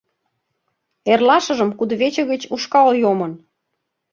Эрлашыжым 1.11 1.69
кудывече 1.77 2.23
гыч 2.31 2.41
ушкал 2.53 2.89
йомын... 3.01 3.31